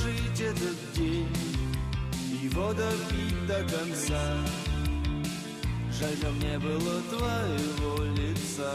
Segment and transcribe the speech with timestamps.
[0.00, 1.28] Прожить этот день
[2.42, 4.20] Его допить до конца.
[5.98, 8.72] Жаль, там не было твоего лица.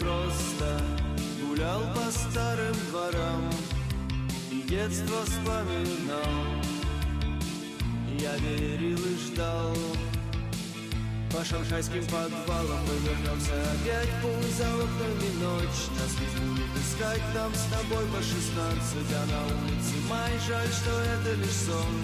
[0.00, 0.80] Просто
[1.46, 3.50] гулял по старым дворам
[4.50, 6.64] И детство вспоминал.
[8.18, 9.76] Я верил и ждал
[11.32, 14.10] по шанхайским подвалам мы вернемся опять.
[14.22, 17.22] Пусть за окнами ночь Нас ведь будет искать.
[17.34, 21.94] Нам с тобой по шестнадцать А на улице май, жаль, что это лишь сон.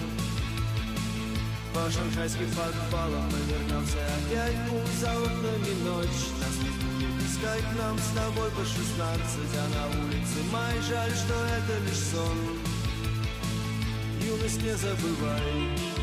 [1.73, 4.57] По шанхайским подвалам мы вернемся опять.
[4.69, 7.67] Пусть за окнами ночь Нас ведь будет искать.
[7.77, 12.37] Нам с тобой по шестнадцать А на улице май, жаль, что это лишь сон.
[14.21, 15.96] Юность не забывай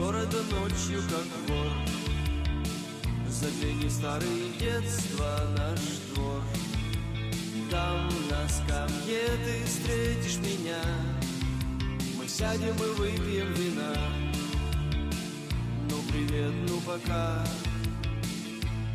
[0.00, 1.66] города ночью, как вор.
[3.28, 5.80] Загляни старые детства наш
[6.14, 6.42] двор.
[7.70, 10.82] Там на скамье ты встретишь меня.
[12.18, 13.94] Мы сядем и выпьем вина.
[15.90, 17.44] Ну привет, ну пока.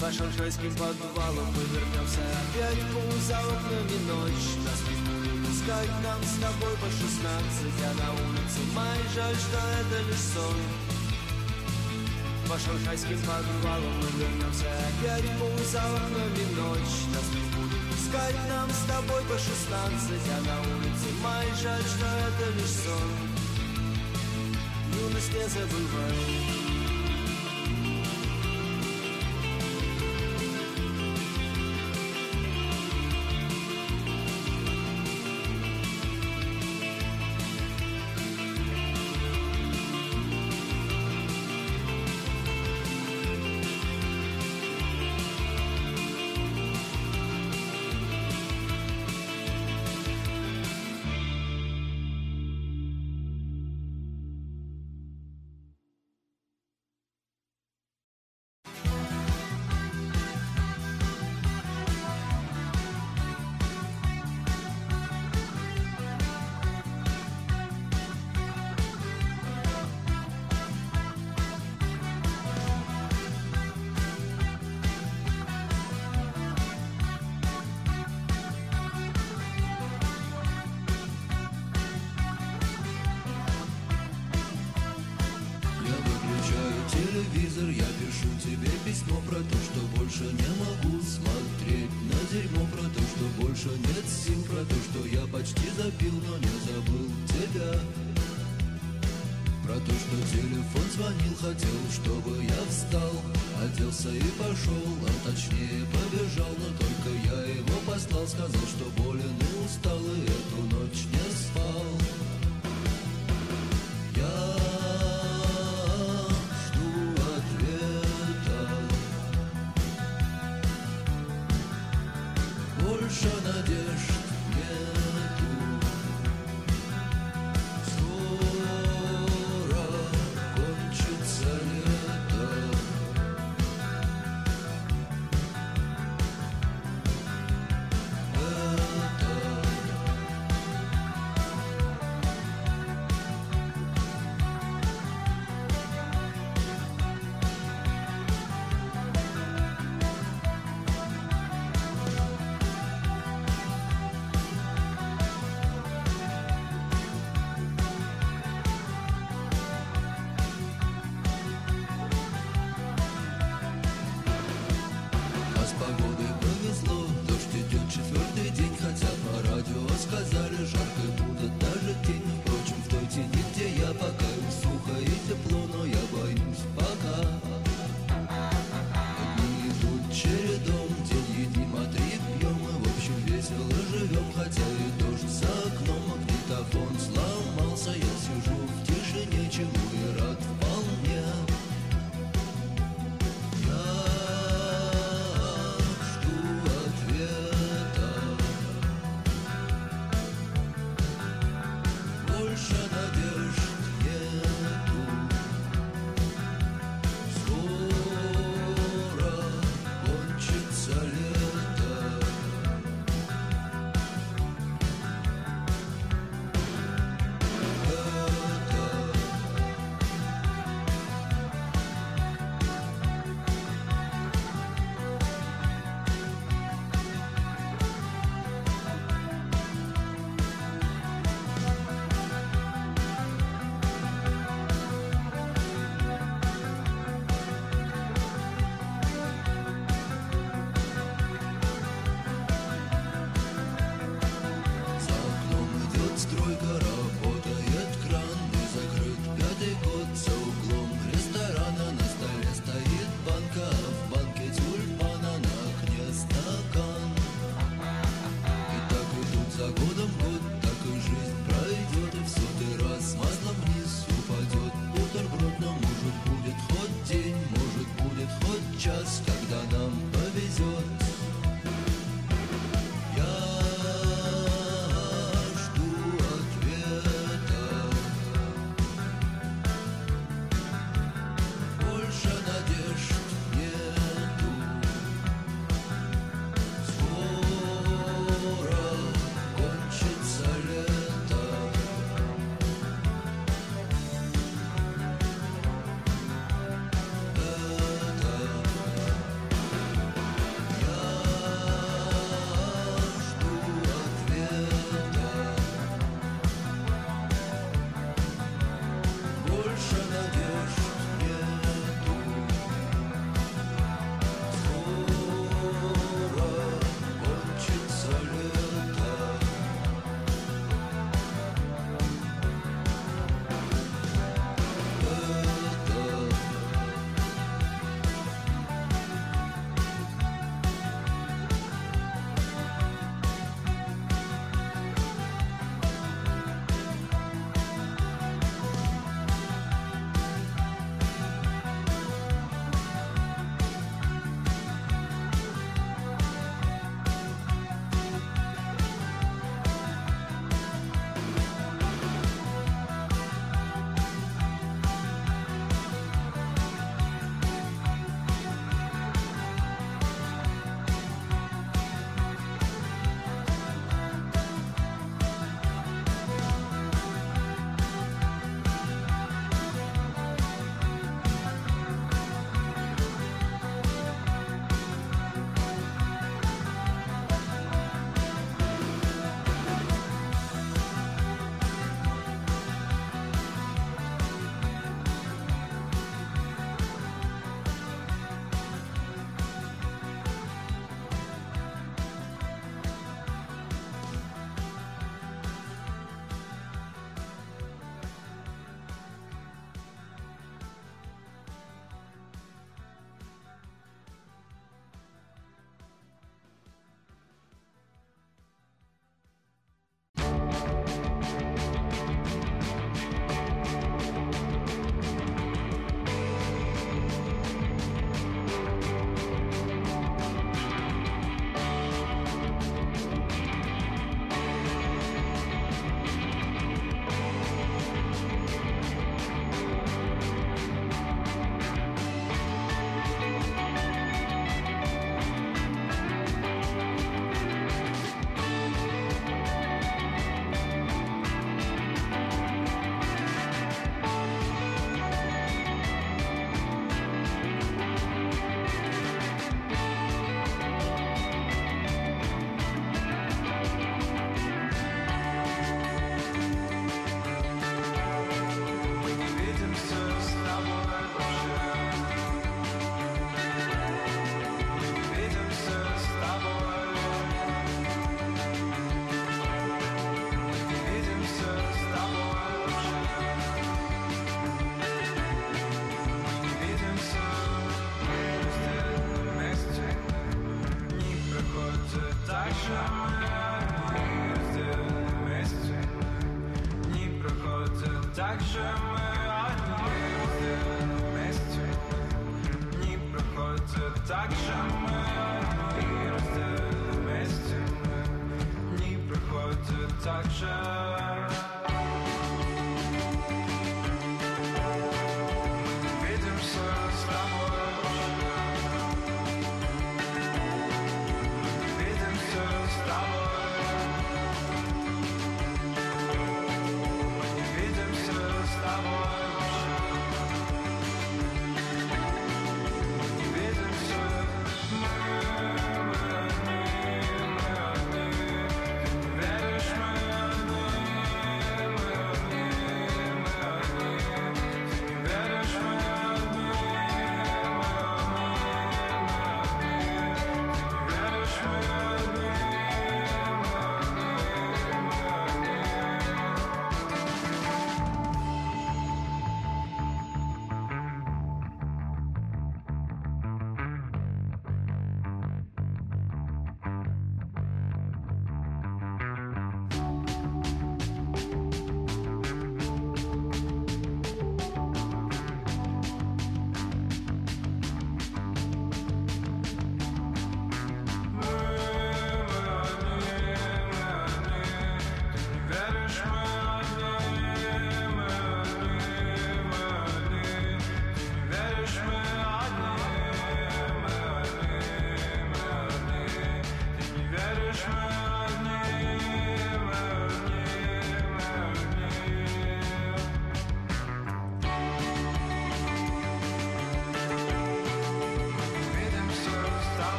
[0.00, 4.48] По шанхайским подвалам мы вернемся опять Пусть за окнами ночь.
[4.64, 4.97] Нас не
[5.68, 8.60] искать нам с тобой по шестнадцать А на улице.
[8.74, 10.56] Май, жаль, что это лишь сон.
[12.48, 16.96] По шанхайским подвалам мы вернемся опять Пусть за окнами ночь.
[17.12, 21.08] Нас не будет искать нам с тобой по шестнадцать А на улице.
[21.22, 23.10] Май, жаль, что это лишь сон.
[24.94, 26.57] Юность не забывай